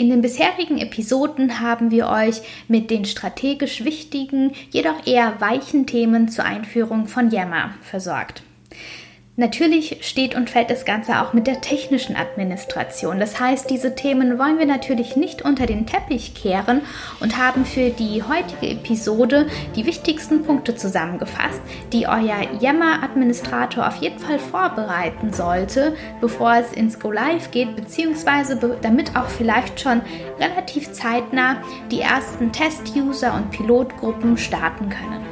[0.00, 6.30] In den bisherigen Episoden haben wir euch mit den strategisch wichtigen, jedoch eher weichen Themen
[6.30, 8.42] zur Einführung von Yammer versorgt.
[9.40, 13.18] Natürlich steht und fällt das Ganze auch mit der technischen Administration.
[13.18, 16.82] Das heißt, diese Themen wollen wir natürlich nicht unter den Teppich kehren
[17.20, 24.18] und haben für die heutige Episode die wichtigsten Punkte zusammengefasst, die euer Yammer-Administrator auf jeden
[24.18, 30.02] Fall vorbereiten sollte, bevor es ins Go Live geht, beziehungsweise damit auch vielleicht schon
[30.38, 35.29] relativ zeitnah die ersten Test-User und Pilotgruppen starten können.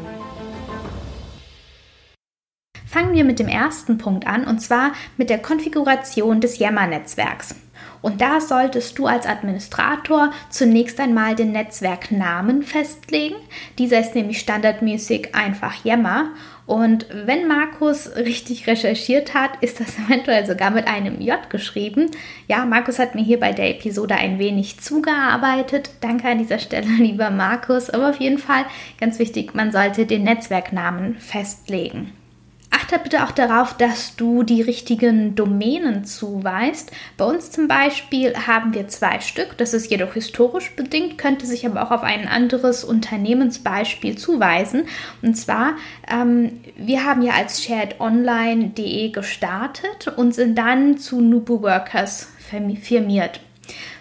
[2.99, 7.55] Fangen wir mit dem ersten Punkt an und zwar mit der Konfiguration des Yammer-Netzwerks.
[8.03, 13.37] Und da solltest du als Administrator zunächst einmal den Netzwerknamen festlegen.
[13.79, 16.31] Dieser ist nämlich standardmäßig einfach Yammer.
[16.67, 22.11] Und wenn Markus richtig recherchiert hat, ist das eventuell sogar mit einem J geschrieben.
[22.49, 25.91] Ja, Markus hat mir hier bei der Episode ein wenig zugearbeitet.
[26.01, 27.91] Danke an dieser Stelle, lieber Markus.
[27.91, 28.65] Aber auf jeden Fall
[29.01, 32.13] ganz wichtig, man sollte den Netzwerknamen festlegen.
[32.91, 36.91] Achte bitte auch darauf, dass du die richtigen Domänen zuweist.
[37.19, 39.59] Bei uns zum Beispiel haben wir zwei Stück.
[39.59, 44.85] Das ist jedoch historisch bedingt, könnte sich aber auch auf ein anderes Unternehmensbeispiel zuweisen.
[45.21, 45.75] Und zwar,
[46.11, 53.41] ähm, wir haben ja als sharedonline.de gestartet und sind dann zu Nubu Workers firmiert.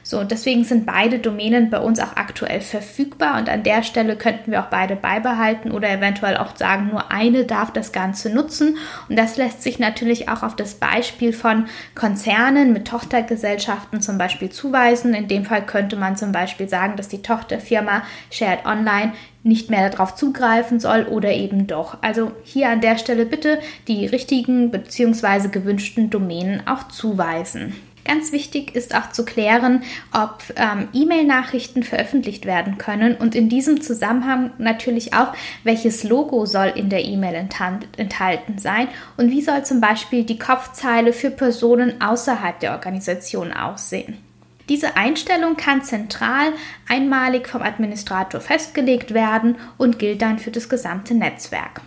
[0.09, 4.51] So, deswegen sind beide Domänen bei uns auch aktuell verfügbar und an der Stelle könnten
[4.51, 8.77] wir auch beide beibehalten oder eventuell auch sagen, nur eine darf das Ganze nutzen.
[9.09, 14.49] Und das lässt sich natürlich auch auf das Beispiel von Konzernen mit Tochtergesellschaften zum Beispiel
[14.49, 15.13] zuweisen.
[15.13, 19.11] In dem Fall könnte man zum Beispiel sagen, dass die Tochterfirma Shared Online
[19.43, 21.97] nicht mehr darauf zugreifen soll oder eben doch.
[22.01, 25.49] Also hier an der Stelle bitte die richtigen bzw.
[25.49, 27.75] gewünschten Domänen auch zuweisen.
[28.07, 33.81] Ganz wichtig ist auch zu klären, ob ähm, E-Mail-Nachrichten veröffentlicht werden können und in diesem
[33.81, 35.33] Zusammenhang natürlich auch,
[35.65, 37.35] welches Logo soll in der E-Mail
[37.97, 44.17] enthalten sein und wie soll zum Beispiel die Kopfzeile für Personen außerhalb der Organisation aussehen.
[44.69, 46.53] Diese Einstellung kann zentral
[46.87, 51.81] einmalig vom Administrator festgelegt werden und gilt dann für das gesamte Netzwerk.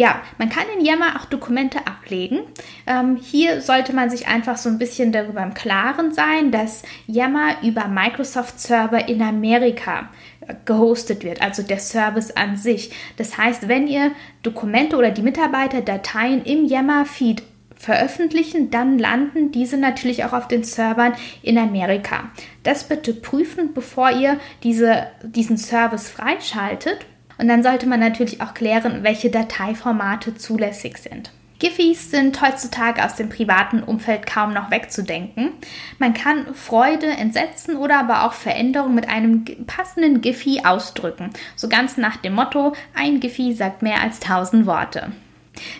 [0.00, 2.38] Ja, man kann in Yammer auch Dokumente ablegen.
[2.86, 7.62] Ähm, hier sollte man sich einfach so ein bisschen darüber im Klaren sein, dass Yammer
[7.62, 10.08] über Microsoft Server in Amerika
[10.40, 12.92] äh, gehostet wird, also der Service an sich.
[13.18, 14.12] Das heißt, wenn ihr
[14.42, 17.42] Dokumente oder die Mitarbeiter Dateien im Yammer-Feed
[17.76, 21.12] veröffentlichen, dann landen diese natürlich auch auf den Servern
[21.42, 22.30] in Amerika.
[22.62, 27.04] Das bitte prüfen, bevor ihr diese, diesen Service freischaltet.
[27.40, 31.30] Und dann sollte man natürlich auch klären, welche Dateiformate zulässig sind.
[31.58, 35.50] Giffys sind heutzutage aus dem privaten Umfeld kaum noch wegzudenken.
[35.98, 41.30] Man kann Freude, Entsetzen oder aber auch Veränderung mit einem passenden Giphy ausdrücken.
[41.56, 45.12] So ganz nach dem Motto, ein Giphy sagt mehr als tausend Worte.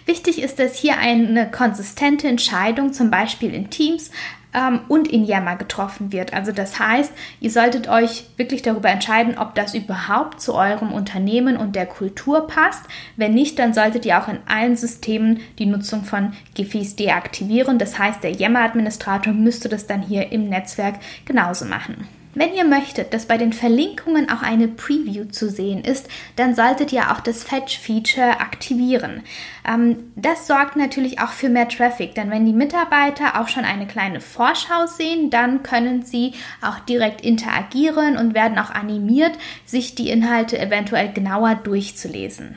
[0.05, 4.11] Wichtig ist, dass hier eine konsistente Entscheidung, zum Beispiel in Teams,
[4.55, 6.33] ähm, und in Yammer getroffen wird.
[6.33, 11.57] Also das heißt, ihr solltet euch wirklich darüber entscheiden, ob das überhaupt zu eurem Unternehmen
[11.57, 12.85] und der Kultur passt.
[13.17, 17.79] Wenn nicht, dann solltet ihr auch in allen Systemen die Nutzung von Gifis deaktivieren.
[17.79, 22.07] Das heißt, der Yammer-Administrator müsste das dann hier im Netzwerk genauso machen.
[22.41, 26.91] Wenn ihr möchtet, dass bei den Verlinkungen auch eine Preview zu sehen ist, dann solltet
[26.91, 29.25] ihr auch das Fetch-Feature aktivieren.
[29.69, 33.87] Ähm, das sorgt natürlich auch für mehr Traffic, denn wenn die Mitarbeiter auch schon eine
[33.87, 39.33] kleine Vorschau sehen, dann können sie auch direkt interagieren und werden auch animiert,
[39.67, 42.57] sich die Inhalte eventuell genauer durchzulesen.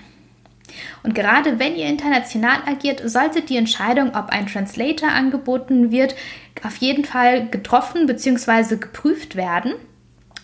[1.04, 6.16] Und gerade wenn ihr international agiert, sollte die Entscheidung, ob ein Translator angeboten wird,
[6.64, 8.78] auf jeden Fall getroffen bzw.
[8.78, 9.74] geprüft werden.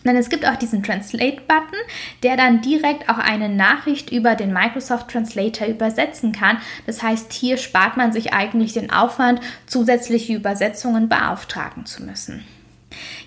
[0.05, 1.77] Denn es gibt auch diesen Translate-Button,
[2.23, 6.57] der dann direkt auch eine Nachricht über den Microsoft Translator übersetzen kann.
[6.85, 12.45] Das heißt, hier spart man sich eigentlich den Aufwand, zusätzliche Übersetzungen beauftragen zu müssen.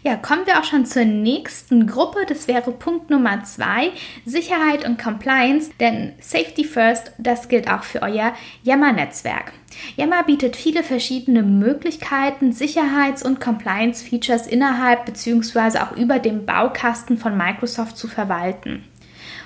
[0.03, 2.21] Ja, kommen wir auch schon zur nächsten Gruppe.
[2.29, 3.93] Das wäre Punkt Nummer zwei,
[4.25, 5.71] Sicherheit und Compliance.
[5.79, 8.35] Denn Safety First, das gilt auch für euer
[8.65, 9.53] Yammer-Netzwerk.
[9.97, 15.79] Yammer bietet viele verschiedene Möglichkeiten, Sicherheits- und Compliance-Features innerhalb bzw.
[15.79, 18.85] auch über dem Baukasten von Microsoft zu verwalten.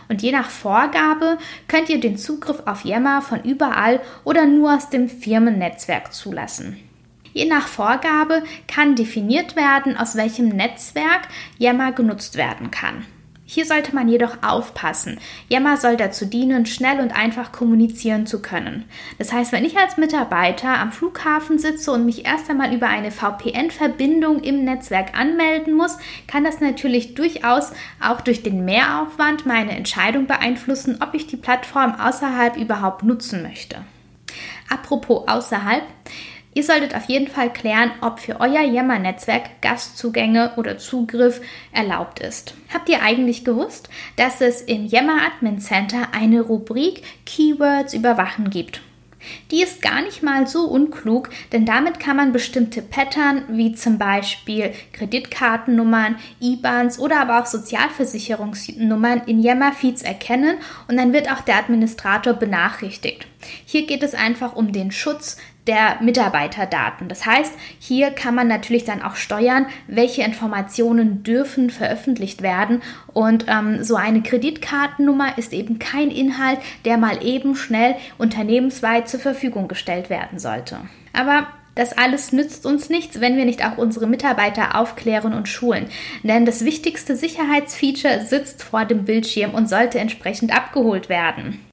[0.08, 1.38] Und je nach Vorgabe
[1.68, 6.78] könnt ihr den Zugriff auf Yammer von überall oder nur aus dem Firmennetzwerk zulassen.
[7.36, 11.28] Je nach Vorgabe kann definiert werden, aus welchem Netzwerk
[11.58, 13.04] Yammer genutzt werden kann.
[13.44, 15.20] Hier sollte man jedoch aufpassen.
[15.50, 18.86] Yammer soll dazu dienen, schnell und einfach kommunizieren zu können.
[19.18, 23.10] Das heißt, wenn ich als Mitarbeiter am Flughafen sitze und mich erst einmal über eine
[23.10, 30.26] VPN-Verbindung im Netzwerk anmelden muss, kann das natürlich durchaus auch durch den Mehraufwand meine Entscheidung
[30.26, 33.84] beeinflussen, ob ich die Plattform außerhalb überhaupt nutzen möchte.
[34.70, 35.84] Apropos außerhalb.
[36.56, 42.54] Ihr solltet auf jeden Fall klären, ob für euer Yammer-Netzwerk Gastzugänge oder Zugriff erlaubt ist.
[42.72, 48.80] Habt ihr eigentlich gewusst, dass es im Yammer Admin Center eine Rubrik Keywords überwachen gibt?
[49.50, 53.98] Die ist gar nicht mal so unklug, denn damit kann man bestimmte Pattern wie zum
[53.98, 60.56] Beispiel Kreditkartennummern, IBANs oder aber auch Sozialversicherungsnummern in Yammer-Feeds erkennen
[60.88, 63.26] und dann wird auch der Administrator benachrichtigt.
[63.64, 67.08] Hier geht es einfach um den Schutz der Mitarbeiterdaten.
[67.08, 72.82] Das heißt, hier kann man natürlich dann auch steuern, welche Informationen dürfen veröffentlicht werden.
[73.12, 79.20] Und ähm, so eine Kreditkartennummer ist eben kein Inhalt, der mal eben schnell unternehmensweit zur
[79.20, 80.78] Verfügung gestellt werden sollte.
[81.12, 85.88] Aber das alles nützt uns nichts, wenn wir nicht auch unsere Mitarbeiter aufklären und schulen.
[86.22, 91.65] Denn das wichtigste Sicherheitsfeature sitzt vor dem Bildschirm und sollte entsprechend abgeholt werden.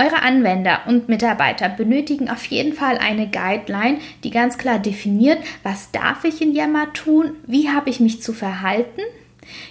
[0.00, 5.90] Eure Anwender und Mitarbeiter benötigen auf jeden Fall eine Guideline, die ganz klar definiert, was
[5.90, 9.02] darf ich in Yammer tun, wie habe ich mich zu verhalten.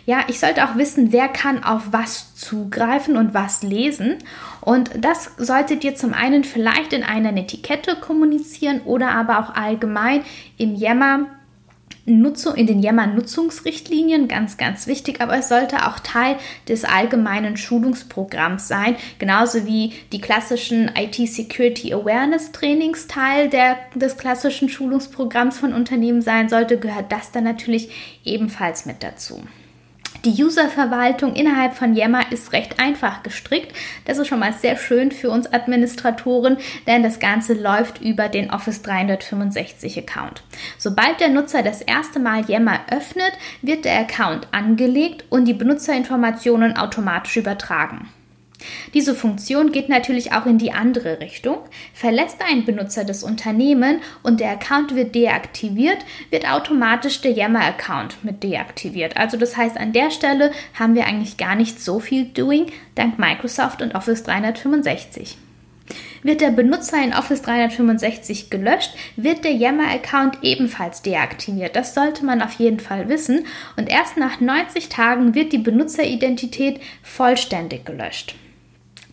[0.06, 4.18] Ja, ich sollte auch wissen, wer kann auf was zugreifen und was lesen.
[4.62, 10.22] Und das solltet ihr zum einen vielleicht in einer Etikette kommunizieren oder aber auch allgemein
[10.58, 11.26] im Yammer
[12.06, 16.38] Nutzung, in den Yammer-Nutzungsrichtlinien, ganz, ganz wichtig, aber es sollte auch Teil
[16.68, 24.70] des allgemeinen Schulungsprogramms sein, genauso wie die klassischen IT-Security Awareness Trainings Teil der, des klassischen
[24.70, 27.90] Schulungsprogramms von Unternehmen sein sollte, gehört das dann natürlich
[28.24, 29.42] ebenfalls mit dazu.
[30.26, 33.74] Die Userverwaltung innerhalb von Yammer ist recht einfach gestrickt.
[34.04, 36.58] Das ist schon mal sehr schön für uns Administratoren,
[36.88, 40.44] denn das Ganze läuft über den Office 365 Account.
[40.78, 43.32] Sobald der Nutzer das erste Mal Yammer öffnet,
[43.62, 48.10] wird der Account angelegt und die Benutzerinformationen automatisch übertragen.
[48.94, 51.58] Diese Funktion geht natürlich auch in die andere Richtung.
[51.94, 56.00] Verlässt ein Benutzer das Unternehmen und der Account wird deaktiviert,
[56.30, 59.18] wird automatisch der Yammer-Account mit deaktiviert.
[59.18, 63.20] Also das heißt, an der Stelle haben wir eigentlich gar nicht so viel Doing dank
[63.20, 65.38] Microsoft und Office 365.
[66.22, 71.76] Wird der Benutzer in Office 365 gelöscht, wird der Yammer-Account ebenfalls deaktiviert.
[71.76, 73.46] Das sollte man auf jeden Fall wissen.
[73.78, 78.36] Und erst nach 90 Tagen wird die Benutzeridentität vollständig gelöscht.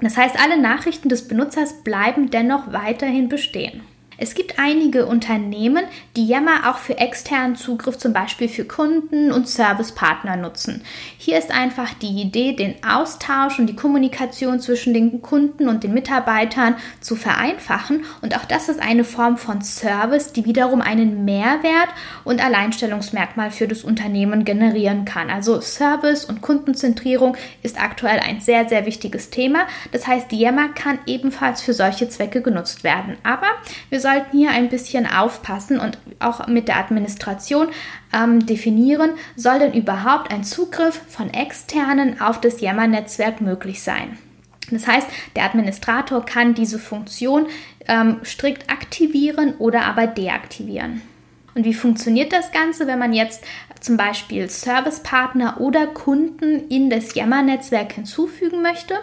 [0.00, 3.82] Das heißt, alle Nachrichten des Benutzers bleiben dennoch weiterhin bestehen.
[4.18, 5.84] Es gibt einige Unternehmen,
[6.16, 10.82] die Yammer auch für externen Zugriff, zum Beispiel für Kunden und Servicepartner nutzen.
[11.18, 15.92] Hier ist einfach die Idee, den Austausch und die Kommunikation zwischen den Kunden und den
[15.92, 18.04] Mitarbeitern zu vereinfachen.
[18.22, 21.88] Und auch das ist eine Form von Service, die wiederum einen Mehrwert
[22.24, 25.28] und Alleinstellungsmerkmal für das Unternehmen generieren kann.
[25.28, 29.66] Also Service und Kundenzentrierung ist aktuell ein sehr, sehr wichtiges Thema.
[29.92, 33.16] Das heißt, Yammer kann ebenfalls für solche Zwecke genutzt werden.
[33.22, 33.48] Aber
[33.90, 37.68] wir sollten hier ein bisschen aufpassen und auch mit der Administration
[38.12, 44.16] ähm, definieren, soll denn überhaupt ein Zugriff von externen auf das Yammer-Netzwerk möglich sein.
[44.70, 47.46] Das heißt, der Administrator kann diese Funktion
[47.88, 51.02] ähm, strikt aktivieren oder aber deaktivieren.
[51.56, 53.42] Und wie funktioniert das Ganze, wenn man jetzt
[53.80, 58.94] zum Beispiel Servicepartner oder Kunden in das Yammer-Netzwerk hinzufügen möchte?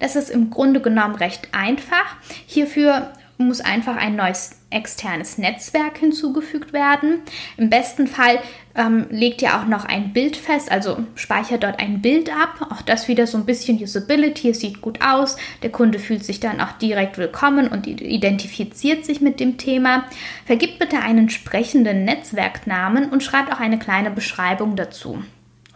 [0.00, 2.16] Das ist im Grunde genommen recht einfach.
[2.46, 7.22] Hierfür muss einfach ein neues externes Netzwerk hinzugefügt werden.
[7.56, 8.38] Im besten Fall
[8.74, 12.68] ähm, legt ihr auch noch ein Bild fest, also speichert dort ein Bild ab.
[12.70, 15.36] Auch das wieder so ein bisschen Usability, es sieht gut aus.
[15.62, 20.04] Der Kunde fühlt sich dann auch direkt willkommen und identifiziert sich mit dem Thema.
[20.46, 25.22] Vergibt bitte einen entsprechenden Netzwerknamen und schreibt auch eine kleine Beschreibung dazu.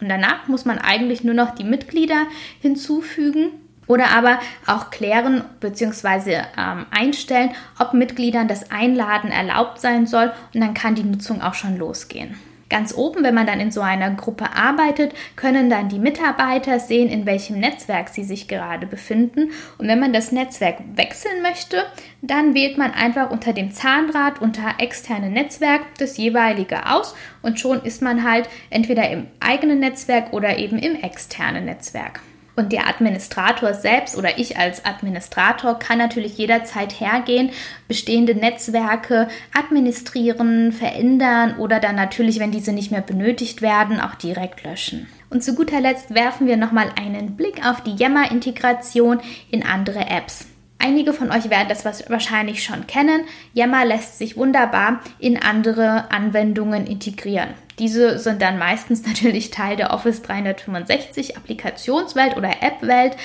[0.00, 2.26] Und danach muss man eigentlich nur noch die Mitglieder
[2.60, 3.50] hinzufügen
[3.86, 6.42] oder aber auch klären bzw.
[6.56, 11.54] Ähm, einstellen, ob Mitgliedern das Einladen erlaubt sein soll und dann kann die Nutzung auch
[11.54, 12.36] schon losgehen.
[12.70, 17.08] Ganz oben, wenn man dann in so einer Gruppe arbeitet, können dann die Mitarbeiter sehen,
[17.08, 19.52] in welchem Netzwerk sie sich gerade befinden.
[19.78, 21.84] Und wenn man das Netzwerk wechseln möchte,
[22.22, 27.82] dann wählt man einfach unter dem Zahnrad unter externe Netzwerk das jeweilige aus und schon
[27.82, 32.22] ist man halt entweder im eigenen Netzwerk oder eben im externen Netzwerk.
[32.56, 37.50] Und der Administrator selbst oder ich als Administrator kann natürlich jederzeit hergehen,
[37.88, 44.62] bestehende Netzwerke administrieren, verändern oder dann natürlich, wenn diese nicht mehr benötigt werden, auch direkt
[44.62, 45.08] löschen.
[45.30, 49.20] Und zu guter Letzt werfen wir nochmal einen Blick auf die Yammer-Integration
[49.50, 50.46] in andere Apps.
[50.78, 53.22] Einige von euch werden das wahrscheinlich schon kennen.
[53.52, 57.48] Yammer lässt sich wunderbar in andere Anwendungen integrieren.
[57.78, 63.16] Diese sind dann meistens natürlich Teil der Office 365 Applikationswelt oder App-Welt.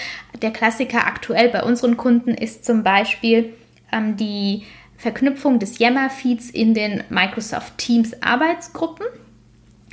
[0.42, 3.54] Der Klassiker aktuell bei unseren Kunden ist zum Beispiel
[3.92, 4.64] ähm, die
[4.98, 9.06] Verknüpfung des Yammer-Feeds in den Microsoft Teams Arbeitsgruppen.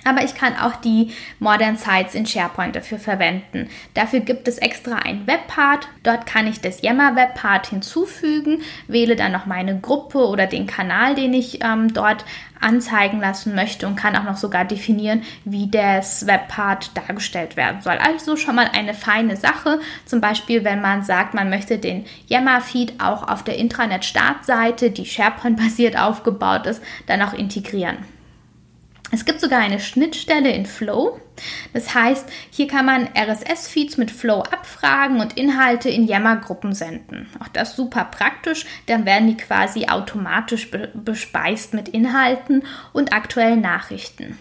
[0.07, 1.11] Aber ich kann auch die
[1.41, 3.69] Modern Sites in SharePoint dafür verwenden.
[3.95, 5.89] Dafür gibt es extra einen Webpart.
[6.05, 11.17] Dort kann ich das Yammer Webpart hinzufügen, wähle dann noch meine Gruppe oder den Kanal,
[11.17, 12.25] den ich ähm, dort
[12.61, 17.99] anzeigen lassen möchte und kann auch noch sogar definieren, wie das Webpart dargestellt werden soll.
[17.99, 19.81] Also schon mal eine feine Sache.
[20.05, 25.99] Zum Beispiel, wenn man sagt, man möchte den Yammer-Feed auch auf der Intranet-Startseite, die SharePoint-basiert
[25.99, 27.99] aufgebaut ist, dann auch integrieren.
[29.13, 31.21] Es gibt sogar eine Schnittstelle in Flow.
[31.73, 37.29] Das heißt, hier kann man RSS-Feeds mit Flow abfragen und Inhalte in Yammer-Gruppen senden.
[37.39, 43.61] Auch das super praktisch, dann werden die quasi automatisch be bespeist mit Inhalten und aktuellen
[43.61, 44.39] Nachrichten.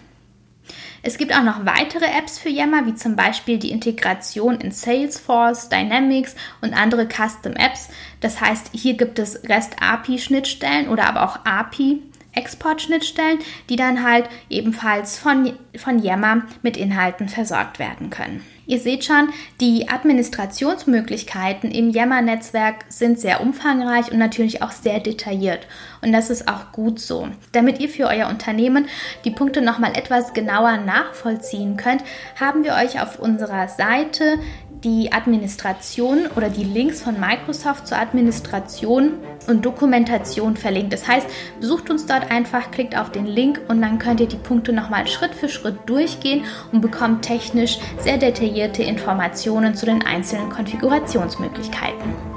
[1.04, 5.70] Es gibt auch noch weitere Apps für Yammer, wie zum Beispiel die Integration in Salesforce,
[5.70, 7.90] Dynamics und andere Custom Apps.
[8.22, 12.02] Das heißt, hier gibt es REST-API-Schnittstellen oder aber auch API
[12.36, 13.40] Exportschnittstellen,
[13.70, 18.44] die dann halt ebenfalls von, von Yammer mit Inhalten versorgt werden können.
[18.68, 19.30] Ihr seht schon,
[19.62, 25.68] die Administrationsmöglichkeiten im Yammer-Netzwerk sind sehr umfangreich und natürlich auch sehr detailliert.
[26.02, 27.28] Und das ist auch gut so.
[27.52, 28.88] Damit ihr für euer Unternehmen
[29.24, 32.04] die Punkte nochmal etwas genauer nachvollziehen könnt,
[32.40, 34.40] haben wir euch auf unserer Seite
[34.86, 39.14] die Administration oder die Links von Microsoft zur Administration
[39.48, 40.94] und Dokumentation verlinkt.
[40.94, 41.28] Das heißt,
[41.60, 45.08] besucht uns dort einfach, klickt auf den Link und dann könnt ihr die Punkte nochmal
[45.08, 52.35] Schritt für Schritt durchgehen und bekommt technisch sehr detaillierte Informationen zu den einzelnen Konfigurationsmöglichkeiten.